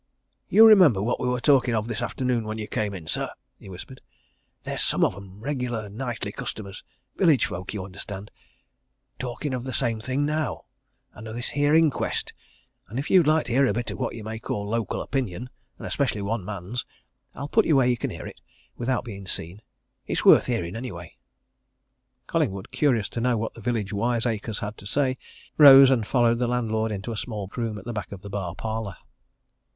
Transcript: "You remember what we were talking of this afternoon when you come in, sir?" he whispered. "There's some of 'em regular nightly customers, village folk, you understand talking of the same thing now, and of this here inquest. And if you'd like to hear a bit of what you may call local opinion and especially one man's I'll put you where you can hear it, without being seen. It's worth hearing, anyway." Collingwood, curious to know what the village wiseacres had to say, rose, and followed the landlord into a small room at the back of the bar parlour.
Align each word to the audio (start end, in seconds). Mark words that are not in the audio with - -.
"You 0.49 0.65
remember 0.65 0.99
what 0.99 1.19
we 1.19 1.27
were 1.27 1.39
talking 1.39 1.75
of 1.75 1.87
this 1.87 2.01
afternoon 2.01 2.45
when 2.45 2.57
you 2.57 2.67
come 2.67 2.95
in, 2.95 3.05
sir?" 3.05 3.29
he 3.59 3.69
whispered. 3.69 4.01
"There's 4.63 4.81
some 4.81 5.03
of 5.05 5.13
'em 5.15 5.39
regular 5.41 5.89
nightly 5.89 6.31
customers, 6.31 6.83
village 7.17 7.45
folk, 7.45 7.71
you 7.71 7.85
understand 7.85 8.31
talking 9.19 9.53
of 9.53 9.63
the 9.63 9.75
same 9.75 9.99
thing 9.99 10.25
now, 10.25 10.65
and 11.13 11.27
of 11.27 11.35
this 11.35 11.49
here 11.49 11.75
inquest. 11.75 12.33
And 12.87 12.97
if 12.97 13.11
you'd 13.11 13.27
like 13.27 13.45
to 13.45 13.51
hear 13.51 13.67
a 13.67 13.73
bit 13.73 13.91
of 13.91 13.99
what 13.99 14.15
you 14.15 14.23
may 14.23 14.39
call 14.39 14.65
local 14.67 15.03
opinion 15.03 15.51
and 15.77 15.85
especially 15.85 16.23
one 16.23 16.43
man's 16.43 16.83
I'll 17.35 17.47
put 17.47 17.67
you 17.67 17.75
where 17.75 17.87
you 17.87 17.95
can 17.95 18.09
hear 18.09 18.25
it, 18.25 18.41
without 18.75 19.05
being 19.05 19.27
seen. 19.27 19.61
It's 20.07 20.25
worth 20.25 20.47
hearing, 20.47 20.75
anyway." 20.75 21.15
Collingwood, 22.25 22.71
curious 22.71 23.07
to 23.09 23.21
know 23.21 23.37
what 23.37 23.53
the 23.53 23.61
village 23.61 23.93
wiseacres 23.93 24.57
had 24.61 24.79
to 24.79 24.87
say, 24.87 25.19
rose, 25.59 25.91
and 25.91 26.07
followed 26.07 26.39
the 26.39 26.47
landlord 26.47 26.91
into 26.91 27.11
a 27.11 27.15
small 27.17 27.51
room 27.55 27.77
at 27.77 27.85
the 27.85 27.93
back 27.93 28.11
of 28.11 28.23
the 28.23 28.31
bar 28.31 28.55
parlour. 28.55 28.95